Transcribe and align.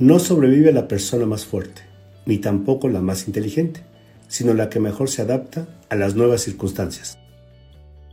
No 0.00 0.18
sobrevive 0.18 0.72
la 0.72 0.88
persona 0.88 1.24
más 1.24 1.44
fuerte, 1.44 1.82
ni 2.26 2.38
tampoco 2.38 2.88
la 2.88 3.00
más 3.00 3.28
inteligente, 3.28 3.82
sino 4.26 4.52
la 4.52 4.68
que 4.68 4.80
mejor 4.80 5.08
se 5.08 5.22
adapta 5.22 5.68
a 5.88 5.94
las 5.94 6.16
nuevas 6.16 6.42
circunstancias. 6.42 7.16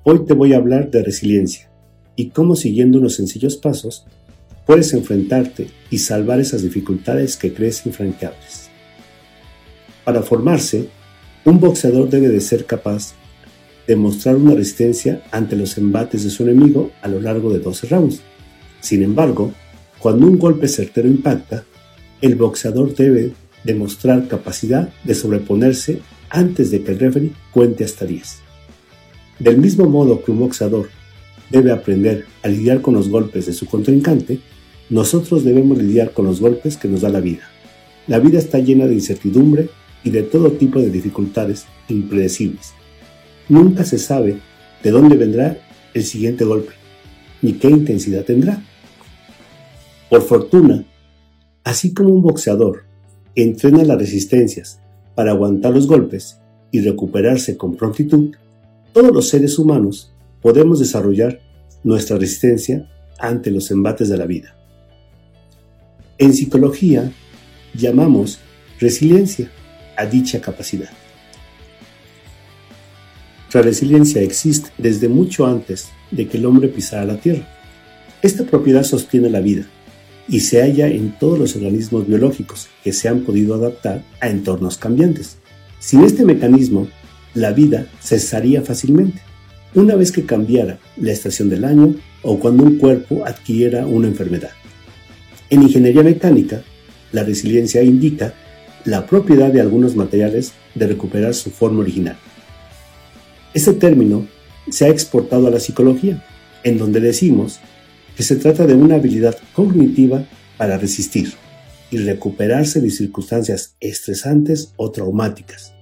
Hoy 0.04 0.26
te 0.26 0.36
voy 0.36 0.54
a 0.54 0.58
hablar 0.58 0.92
de 0.92 1.02
resiliencia 1.02 1.72
y 2.16 2.30
cómo 2.30 2.56
siguiendo 2.56 3.00
unos 3.00 3.16
sencillos 3.16 3.58
pasos 3.58 4.06
puedes 4.68 4.94
enfrentarte 4.94 5.70
y 5.90 5.98
salvar 5.98 6.40
esas 6.40 6.62
dificultades 6.62 7.36
que 7.36 7.52
crees 7.52 7.84
infranqueables. 7.88 8.70
Para 10.06 10.22
formarse, 10.22 10.88
un 11.46 11.60
boxeador 11.60 12.10
debe 12.12 12.30
de 12.30 12.42
ser 12.42 12.68
capaz 12.68 13.16
de 13.88 13.96
mostrar 13.96 14.36
una 14.36 14.54
resistencia 14.54 15.24
ante 15.32 15.56
los 15.56 15.80
embates 15.80 16.24
de 16.24 16.30
su 16.30 16.44
enemigo 16.44 16.92
a 17.02 17.08
lo 17.08 17.20
largo 17.20 17.52
de 17.52 17.58
12 17.58 17.88
rounds. 17.88 18.22
Sin 18.82 19.02
embargo, 19.02 19.52
cuando 19.98 20.28
un 20.28 20.38
golpe 20.38 20.68
certero 20.68 21.08
impacta, 21.08 21.66
el 22.22 22.36
boxeador 22.36 22.96
debe 22.96 23.34
demostrar 23.64 24.28
capacidad 24.28 24.90
de 25.04 25.16
sobreponerse 25.16 26.02
antes 26.30 26.72
de 26.72 26.84
que 26.84 26.92
el 26.92 27.00
referee 27.00 27.32
cuente 27.52 27.84
hasta 27.84 28.06
10. 28.06 28.40
Del 29.40 29.58
mismo 29.58 29.86
modo 29.88 30.24
que 30.24 30.32
un 30.32 30.40
boxeador 30.40 30.90
debe 31.50 31.72
aprender 31.72 32.26
a 32.44 32.48
lidiar 32.48 32.82
con 32.82 32.94
los 32.94 33.10
golpes 33.10 33.48
de 33.48 33.54
su 33.54 33.66
contrincante, 33.66 34.40
nosotros 34.90 35.44
debemos 35.44 35.78
lidiar 35.78 36.12
con 36.12 36.26
los 36.26 36.40
golpes 36.40 36.78
que 36.78 36.88
nos 36.88 37.02
da 37.02 37.10
la 37.10 37.20
vida. 37.20 37.50
La 38.08 38.20
vida 38.20 38.40
está 38.40 38.60
llena 38.60 38.88
de 38.88 38.94
incertidumbre 38.94 39.70
y 40.04 40.10
de 40.10 40.24
todo 40.24 40.52
tipo 40.52 40.80
de 40.80 40.90
dificultades 40.90 41.66
impredecibles. 41.88 42.74
Nunca 43.50 43.84
se 43.84 43.98
sabe 43.98 44.38
de 44.84 44.92
dónde 44.92 45.16
vendrá 45.18 45.58
el 45.94 46.04
siguiente 46.04 46.46
golpe, 46.46 46.74
ni 47.42 47.54
qué 47.54 47.70
intensidad 47.70 48.24
tendrá. 48.24 48.64
Por 50.10 50.22
fortuna, 50.22 50.86
así 51.64 51.94
como 51.94 52.10
un 52.10 52.22
boxeador 52.22 52.84
entrena 53.36 53.84
las 53.84 53.98
resistencias 53.98 54.80
para 55.16 55.32
aguantar 55.32 55.74
los 55.74 55.88
golpes 55.88 56.38
y 56.72 56.82
recuperarse 56.82 57.58
con 57.58 57.76
prontitud, 57.76 58.36
todos 58.94 59.12
los 59.14 59.30
seres 59.30 59.58
humanos 59.60 60.14
podemos 60.42 60.80
desarrollar 60.80 61.40
nuestra 61.84 62.18
resistencia 62.18 62.90
ante 63.20 63.52
los 63.52 63.72
embates 63.72 64.10
de 64.10 64.18
la 64.18 64.26
vida. 64.26 64.56
En 66.18 66.34
psicología 66.34 67.12
llamamos 67.74 68.40
resiliencia 68.80 69.50
a 69.98 70.06
dicha 70.06 70.42
capacidad. 70.42 70.90
La 73.54 73.62
resiliencia 73.62 74.22
existe 74.22 74.70
desde 74.78 75.10
mucho 75.10 75.46
antes 75.46 75.90
de 76.10 76.28
que 76.28 76.38
el 76.38 76.46
hombre 76.46 76.70
pisara 76.70 77.06
la 77.06 77.18
Tierra. 77.18 77.48
Esta 78.22 78.46
propiedad 78.46 78.84
sostiene 78.84 79.30
la 79.30 79.42
vida 79.42 79.66
y 80.32 80.40
se 80.40 80.62
halla 80.62 80.88
en 80.88 81.12
todos 81.20 81.38
los 81.38 81.56
organismos 81.58 82.08
biológicos 82.08 82.70
que 82.86 82.94
se 82.94 83.10
han 83.10 83.20
podido 83.20 83.54
adaptar 83.54 84.06
a 84.22 84.30
entornos 84.30 84.78
cambiantes. 84.78 85.36
Sin 85.80 86.06
este 86.06 86.24
mecanismo, 86.24 86.88
la 87.34 87.52
vida 87.52 87.88
cesaría 88.02 88.62
fácilmente, 88.62 89.20
una 89.76 89.96
vez 89.96 90.14
que 90.14 90.26
cambiara 90.26 90.80
la 90.96 91.12
estación 91.12 91.50
del 91.50 91.66
año 91.66 91.96
o 92.24 92.40
cuando 92.40 92.64
un 92.64 92.78
cuerpo 92.78 93.26
adquiriera 93.26 93.86
una 93.86 94.08
enfermedad. 94.08 94.52
En 95.50 95.64
ingeniería 95.64 96.02
mecánica, 96.02 96.64
la 97.12 97.26
resiliencia 97.26 97.84
indica 97.84 98.34
la 98.86 99.06
propiedad 99.06 99.52
de 99.52 99.60
algunos 99.60 99.98
materiales 99.98 100.54
de 100.76 100.88
recuperar 100.88 101.34
su 101.34 101.52
forma 101.52 101.82
original. 101.82 102.16
Este 103.54 103.74
término 103.74 104.28
se 104.70 104.86
ha 104.86 104.90
exportado 104.90 105.48
a 105.48 105.52
la 105.52 105.60
psicología, 105.60 106.26
en 106.64 106.78
donde 106.78 107.02
decimos 107.02 107.60
que 108.16 108.24
se 108.24 108.36
trata 108.36 108.66
de 108.66 108.76
una 108.76 108.96
habilidad 108.96 109.36
cognitiva 109.54 110.26
para 110.58 110.78
resistir 110.78 111.34
y 111.90 111.98
recuperarse 111.98 112.82
de 112.82 112.90
circunstancias 112.90 113.76
estresantes 113.80 114.74
o 114.78 114.92
traumáticas. 114.92 115.74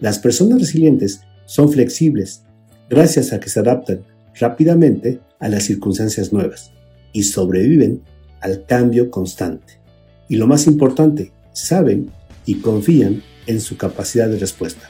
Las 0.00 0.18
personas 0.18 0.60
resilientes 0.60 1.20
son 1.44 1.70
flexibles 1.70 2.42
gracias 2.90 3.32
a 3.32 3.40
que 3.40 3.48
se 3.48 3.60
adaptan 3.60 4.04
rápidamente 4.38 5.20
a 5.38 5.48
las 5.48 5.64
circunstancias 5.64 6.32
nuevas 6.32 6.72
y 7.12 7.24
sobreviven 7.24 8.02
al 8.40 8.66
cambio 8.66 9.10
constante. 9.10 9.80
Y 10.28 10.36
lo 10.36 10.46
más 10.46 10.66
importante, 10.66 11.32
saben 11.52 12.10
y 12.46 12.56
confían 12.56 13.22
en 13.46 13.60
su 13.60 13.76
capacidad 13.76 14.28
de 14.28 14.38
respuesta. 14.38 14.88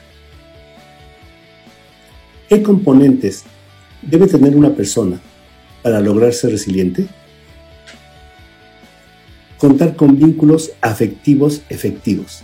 ¿Qué 2.49 2.63
componentes 2.63 3.43
debe 4.01 4.27
tener 4.27 4.55
una 4.55 4.75
persona 4.75 5.21
para 5.83 6.01
lograr 6.01 6.33
ser 6.33 6.51
resiliente? 6.51 7.05
Contar 9.57 9.95
con 9.95 10.17
vínculos 10.17 10.71
afectivos 10.81 11.61
efectivos. 11.69 12.41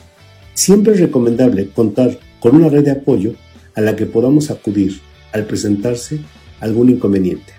Siempre 0.53 0.93
es 0.93 0.99
recomendable 0.99 1.69
contar 1.69 2.19
con 2.39 2.55
una 2.55 2.69
red 2.69 2.83
de 2.83 2.91
apoyo 2.91 3.33
a 3.75 3.81
la 3.81 3.95
que 3.95 4.05
podamos 4.05 4.51
acudir 4.51 4.99
al 5.31 5.45
presentarse 5.45 6.19
algún 6.59 6.89
inconveniente. 6.89 7.53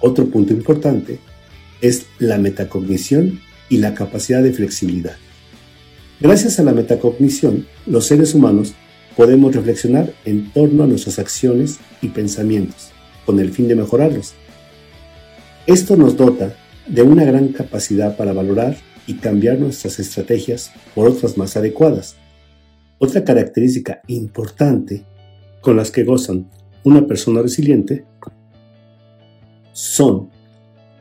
Otro 0.00 0.26
punto 0.26 0.52
importante 0.52 1.18
es 1.80 2.06
la 2.18 2.38
metacognición 2.38 3.40
y 3.68 3.78
la 3.78 3.94
capacidad 3.94 4.42
de 4.42 4.52
flexibilidad. 4.52 5.16
Gracias 6.20 6.60
a 6.60 6.62
la 6.62 6.72
metacognición, 6.72 7.66
los 7.86 8.06
seres 8.06 8.34
humanos 8.34 8.74
podemos 9.16 9.54
reflexionar 9.54 10.12
en 10.24 10.52
torno 10.52 10.84
a 10.84 10.86
nuestras 10.86 11.18
acciones 11.18 11.78
y 12.00 12.08
pensamientos, 12.08 12.90
con 13.26 13.38
el 13.40 13.52
fin 13.52 13.68
de 13.68 13.76
mejorarlos. 13.76 14.34
Esto 15.66 15.96
nos 15.96 16.16
dota 16.16 16.54
de 16.86 17.02
una 17.02 17.24
gran 17.24 17.48
capacidad 17.48 18.16
para 18.16 18.32
valorar 18.32 18.76
y 19.06 19.14
cambiar 19.14 19.58
nuestras 19.58 19.98
estrategias 19.98 20.72
por 20.94 21.08
otras 21.08 21.36
más 21.36 21.56
adecuadas. 21.56 22.16
Otra 22.98 23.24
característica 23.24 24.00
importante 24.08 25.04
con 25.60 25.76
las 25.76 25.90
que 25.90 26.04
gozan 26.04 26.50
una 26.84 27.06
persona 27.06 27.42
resiliente 27.42 28.04
son 29.72 30.30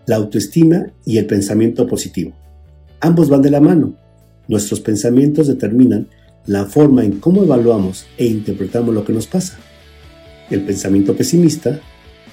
la 0.06 0.16
autoestima 0.16 0.92
y 1.06 1.18
el 1.18 1.26
pensamiento 1.26 1.88
positivo. 1.88 2.34
Ambos 3.00 3.30
van 3.30 3.42
de 3.42 3.52
la 3.52 3.60
mano. 3.60 3.96
Nuestros 4.48 4.80
pensamientos 4.80 5.48
determinan 5.48 6.08
la 6.46 6.66
forma 6.66 7.04
en 7.04 7.20
cómo 7.20 7.44
evaluamos 7.44 8.06
e 8.18 8.26
interpretamos 8.26 8.94
lo 8.94 9.06
que 9.06 9.14
nos 9.14 9.28
pasa. 9.28 9.58
El 10.50 10.64
pensamiento 10.66 11.16
pesimista 11.16 11.80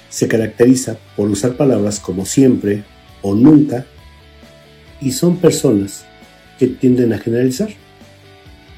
se 0.09 0.27
caracteriza 0.27 0.97
por 1.15 1.29
usar 1.29 1.55
palabras 1.55 1.99
como 1.99 2.25
siempre 2.25 2.83
o 3.21 3.35
nunca 3.35 3.85
y 5.01 5.11
son 5.11 5.37
personas 5.37 6.05
que 6.57 6.67
tienden 6.67 7.13
a 7.13 7.19
generalizar. 7.19 7.69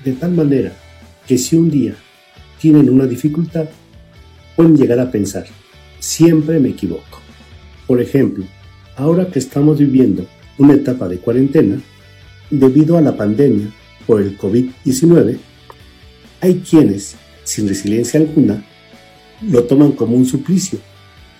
De 0.04 0.14
tal 0.14 0.32
manera 0.32 0.74
que 1.28 1.38
si 1.38 1.56
un 1.56 1.72
día 1.72 1.96
tienen 2.60 2.90
una 2.90 3.06
dificultad, 3.06 3.66
pueden 4.56 4.76
llegar 4.76 5.00
a 5.00 5.10
pensar, 5.10 5.46
siempre 6.00 6.60
me 6.60 6.70
equivoco. 6.70 7.22
Por 7.88 8.02
ejemplo, 8.02 8.46
ahora 8.96 9.28
que 9.28 9.40
estamos 9.40 9.80
viviendo 9.80 10.28
una 10.58 10.74
etapa 10.74 11.08
de 11.08 11.18
cuarentena, 11.18 11.82
debido 12.50 12.98
a 12.98 13.02
la 13.02 13.16
pandemia 13.16 13.68
por 14.06 14.22
el 14.22 14.38
COVID-19, 14.38 15.38
hay 16.42 16.60
quienes, 16.60 17.16
sin 17.44 17.68
resiliencia 17.68 18.20
alguna, 18.20 18.64
lo 19.42 19.64
toman 19.64 19.94
como 19.94 20.16
un 20.16 20.26
suplicio 20.26 20.80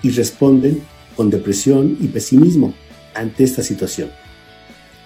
y 0.04 0.10
responden 0.10 0.82
con 1.16 1.30
depresión 1.30 1.98
y 2.00 2.08
pesimismo 2.08 2.74
ante 3.14 3.44
esta 3.44 3.64
situación. 3.64 4.10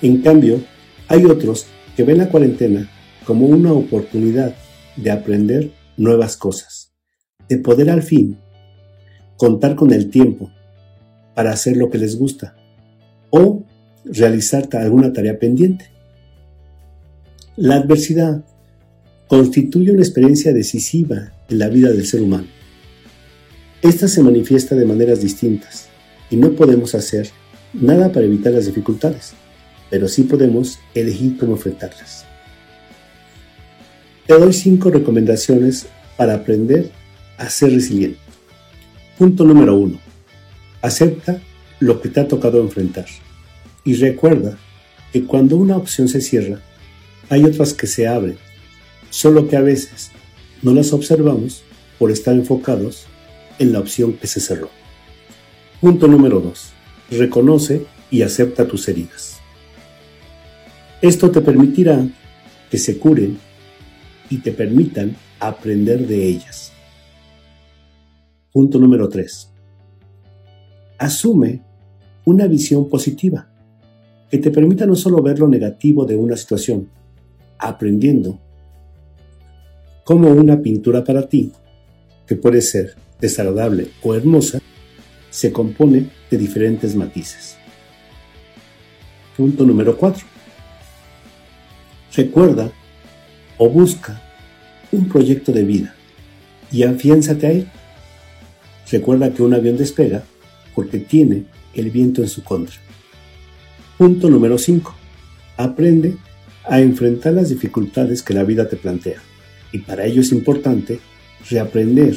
En 0.02 0.22
cambio, 0.22 0.62
hay 1.08 1.26
otros 1.26 1.68
que 1.96 2.04
ven 2.04 2.18
la 2.18 2.30
cuarentena 2.30 2.90
como 3.26 3.48
una 3.48 3.74
oportunidad 3.74 4.56
de 4.96 5.12
aprender 5.12 5.72
nuevas 5.98 6.38
cosas, 6.38 6.92
de 7.50 7.58
poder 7.58 7.90
al 7.90 8.04
fin 8.04 8.38
contar 9.38 9.76
con 9.76 9.92
el 9.92 10.10
tiempo 10.10 10.52
para 11.34 11.52
hacer 11.52 11.76
lo 11.76 11.90
que 11.90 11.98
les 11.98 12.18
gusta 12.18 12.56
o 13.30 13.64
realizar 14.06 14.70
alguna 14.74 15.12
tarea 15.12 15.40
pendiente. 15.40 15.86
La 17.58 17.76
adversidad 17.76 18.44
constituye 19.28 19.92
una 19.92 20.02
experiencia 20.02 20.54
decisiva 20.54 21.34
en 21.50 21.60
la 21.60 21.70
vida 21.70 21.90
del 21.90 22.06
ser 22.06 22.22
humano. 22.22 22.48
Esta 23.86 24.08
se 24.08 24.24
manifiesta 24.24 24.74
de 24.74 24.84
maneras 24.84 25.22
distintas 25.22 25.90
y 26.32 26.38
no 26.38 26.54
podemos 26.54 26.96
hacer 26.96 27.30
nada 27.72 28.12
para 28.12 28.26
evitar 28.26 28.52
las 28.52 28.66
dificultades, 28.66 29.34
pero 29.92 30.08
sí 30.08 30.24
podemos 30.24 30.80
elegir 30.96 31.38
cómo 31.38 31.54
enfrentarlas. 31.54 32.26
Te 34.26 34.40
doy 34.40 34.54
cinco 34.54 34.90
recomendaciones 34.90 35.86
para 36.18 36.34
aprender 36.34 36.90
a 37.38 37.48
ser 37.48 37.74
resiliente. 37.74 38.18
Punto 39.20 39.44
número 39.44 39.76
uno. 39.76 40.00
Acepta 40.82 41.40
lo 41.80 42.02
que 42.02 42.10
te 42.10 42.22
ha 42.22 42.28
tocado 42.28 42.62
enfrentar. 42.62 43.06
Y 43.84 43.94
recuerda 43.94 44.58
que 45.14 45.26
cuando 45.26 45.58
una 45.58 45.78
opción 45.78 46.08
se 46.08 46.22
cierra, 46.22 46.60
hay 47.30 47.44
otras 47.44 47.76
que 47.76 47.86
se 47.86 48.08
abren, 48.08 48.40
solo 49.12 49.48
que 49.48 49.58
a 49.58 49.62
veces 49.62 50.10
no 50.64 50.74
las 50.74 50.92
observamos 50.92 51.62
por 52.00 52.10
estar 52.10 52.34
enfocados 52.34 53.06
en 53.60 53.72
la 53.74 53.80
opción 53.80 54.14
que 54.14 54.28
se 54.28 54.40
cerró. 54.40 54.70
Punto 55.82 56.08
número 56.08 56.40
2. 56.40 56.74
Reconoce 57.12 57.86
y 58.12 58.22
acepta 58.22 58.68
tus 58.68 58.88
heridas. 58.88 59.40
Esto 61.02 61.30
te 61.30 61.42
permitirá 61.42 62.08
que 62.70 62.78
se 62.78 62.98
curen 62.98 63.38
y 64.30 64.38
te 64.38 64.52
permitan 64.52 65.16
aprender 65.40 66.08
de 66.08 66.28
ellas. 66.28 66.72
Punto 68.52 68.80
número 68.80 69.10
3. 69.10 69.52
Asume 70.98 71.62
una 72.24 72.48
visión 72.48 72.90
positiva 72.90 73.50
que 74.30 74.38
te 74.38 74.50
permita 74.50 74.86
no 74.86 74.96
solo 74.96 75.22
ver 75.22 75.40
lo 75.40 75.48
negativo 75.48 76.06
de 76.06 76.16
una 76.16 76.36
situación, 76.36 76.90
aprendiendo 77.60 78.40
cómo 80.04 80.30
una 80.30 80.62
pintura 80.62 81.04
para 81.04 81.28
ti, 81.28 81.52
que 82.26 82.36
puede 82.36 82.62
ser 82.62 82.96
desagradable 83.20 83.90
o 84.02 84.16
hermosa, 84.16 84.62
se 85.30 85.52
compone 85.52 86.10
de 86.30 86.38
diferentes 86.38 86.96
matices. 86.96 87.58
Punto 89.36 89.66
número 89.66 89.98
4. 89.98 90.26
Recuerda 92.16 92.72
o 93.58 93.70
busca 93.70 94.22
un 94.92 95.10
proyecto 95.10 95.52
de 95.52 95.64
vida 95.64 95.96
y 96.72 96.84
afiánzate 96.84 97.48
a 97.48 97.52
él. 97.52 97.68
Recuerda 98.90 99.34
que 99.34 99.44
un 99.44 99.54
avión 99.54 99.78
despega 99.78 100.24
porque 100.74 101.00
tiene 101.00 101.46
el 101.74 101.92
viento 101.92 102.22
en 102.22 102.30
su 102.30 102.44
contra. 102.44 102.76
Punto 103.98 104.30
número 104.30 104.58
5. 104.58 104.96
Aprende 105.58 106.16
a 106.64 106.80
enfrentar 106.80 107.34
las 107.34 107.50
dificultades 107.50 108.24
que 108.24 108.34
la 108.34 108.44
vida 108.44 108.68
te 108.68 108.78
plantea. 108.78 109.22
Y 109.72 109.80
para 109.80 110.06
ello 110.06 110.22
es 110.22 110.32
importante 110.32 111.00
reaprender 111.50 112.16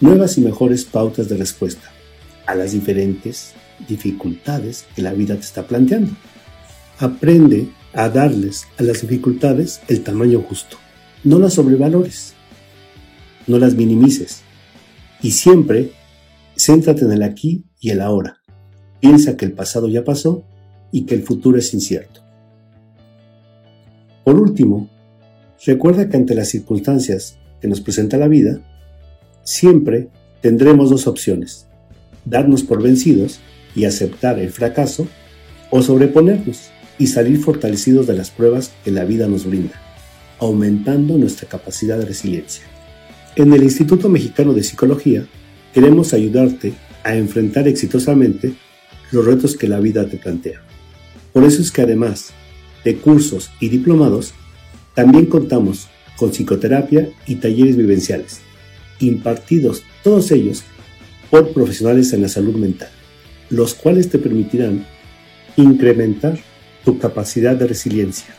nuevas 0.00 0.38
y 0.38 0.40
mejores 0.40 0.84
pautas 0.84 1.28
de 1.28 1.36
respuesta 1.36 1.90
a 2.46 2.54
las 2.54 2.72
diferentes 2.72 3.52
dificultades 3.88 4.86
que 4.94 5.02
la 5.02 5.12
vida 5.12 5.34
te 5.34 5.42
está 5.42 5.66
planteando. 5.66 6.12
Aprende 6.98 7.68
a 7.92 8.08
darles 8.08 8.66
a 8.78 8.82
las 8.82 9.02
dificultades 9.02 9.80
el 9.88 10.02
tamaño 10.02 10.42
justo. 10.42 10.76
No 11.24 11.38
las 11.38 11.54
sobrevalores, 11.54 12.34
no 13.46 13.58
las 13.58 13.74
minimices 13.74 14.42
y 15.22 15.32
siempre 15.32 15.92
céntrate 16.56 17.04
en 17.04 17.12
el 17.12 17.22
aquí 17.22 17.64
y 17.80 17.90
el 17.90 18.00
ahora. 18.00 18.38
Piensa 19.00 19.36
que 19.36 19.44
el 19.44 19.52
pasado 19.52 19.88
ya 19.88 20.04
pasó 20.04 20.44
y 20.92 21.02
que 21.06 21.14
el 21.14 21.22
futuro 21.22 21.58
es 21.58 21.72
incierto. 21.74 22.22
Por 24.24 24.38
último, 24.40 24.88
recuerda 25.64 26.08
que 26.08 26.16
ante 26.16 26.34
las 26.34 26.48
circunstancias 26.48 27.38
que 27.60 27.68
nos 27.68 27.80
presenta 27.80 28.16
la 28.16 28.28
vida, 28.28 28.60
siempre 29.48 30.08
tendremos 30.42 30.90
dos 30.90 31.06
opciones, 31.06 31.66
darnos 32.26 32.62
por 32.62 32.82
vencidos 32.82 33.40
y 33.74 33.86
aceptar 33.86 34.38
el 34.38 34.50
fracaso 34.50 35.08
o 35.70 35.80
sobreponernos 35.80 36.68
y 36.98 37.06
salir 37.06 37.40
fortalecidos 37.40 38.06
de 38.06 38.12
las 38.12 38.30
pruebas 38.30 38.72
que 38.84 38.90
la 38.90 39.06
vida 39.06 39.26
nos 39.26 39.46
brinda, 39.46 39.72
aumentando 40.38 41.16
nuestra 41.16 41.48
capacidad 41.48 41.96
de 41.96 42.04
resiliencia. 42.04 42.64
En 43.36 43.50
el 43.54 43.62
Instituto 43.62 44.10
Mexicano 44.10 44.52
de 44.52 44.62
Psicología 44.62 45.24
queremos 45.72 46.12
ayudarte 46.12 46.74
a 47.02 47.14
enfrentar 47.14 47.66
exitosamente 47.68 48.52
los 49.12 49.24
retos 49.24 49.56
que 49.56 49.68
la 49.68 49.80
vida 49.80 50.06
te 50.06 50.18
plantea. 50.18 50.60
Por 51.32 51.44
eso 51.44 51.62
es 51.62 51.70
que 51.70 51.82
además 51.82 52.32
de 52.84 52.96
cursos 52.96 53.50
y 53.60 53.70
diplomados, 53.70 54.34
también 54.94 55.24
contamos 55.24 55.88
con 56.18 56.32
psicoterapia 56.32 57.08
y 57.26 57.36
talleres 57.36 57.78
vivenciales, 57.78 58.42
impartidos 59.00 59.82
todos 60.02 60.30
ellos 60.30 60.64
por 61.30 61.52
profesionales 61.52 62.12
en 62.12 62.22
la 62.22 62.28
salud 62.28 62.54
mental, 62.56 62.90
los 63.50 63.74
cuales 63.74 64.08
te 64.08 64.18
permitirán 64.18 64.86
incrementar 65.56 66.38
tu 66.84 66.98
capacidad 66.98 67.56
de 67.56 67.66
resiliencia 67.66 68.34